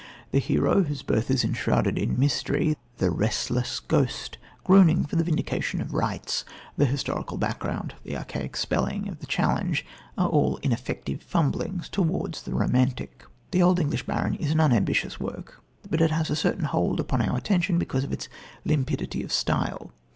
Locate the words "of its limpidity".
18.03-19.21